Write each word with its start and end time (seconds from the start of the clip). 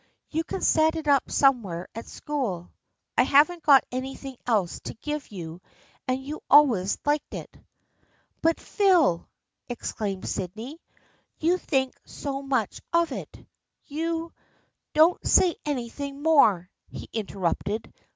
You 0.31 0.43
can 0.43 0.61
set 0.61 0.95
it 0.95 1.07
up 1.07 1.29
somewhere 1.29 1.87
at 1.93 2.07
school. 2.07 2.73
I 3.15 3.21
haven't 3.21 3.61
got 3.61 3.83
anything 3.91 4.35
else 4.47 4.79
to 4.85 4.95
give 4.95 5.31
you 5.31 5.61
and 6.07 6.19
you 6.25 6.41
always 6.49 6.97
liked 7.05 7.35
it."" 7.35 7.55
But, 8.41 8.59
Phil!" 8.59 9.29
exclaimed 9.69 10.27
Sydney," 10.27 10.81
you 11.37 11.59
think 11.59 11.93
so 12.03 12.41
much 12.41 12.81
of 12.91 13.11
it. 13.11 13.45
You 13.85 14.33
""Don't 14.95 15.23
say 15.23 15.55
anything 15.65 16.23
more!" 16.23 16.71
he 16.89 17.07
interrupted. 17.13 17.93